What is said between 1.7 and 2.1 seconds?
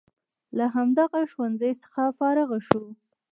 څخه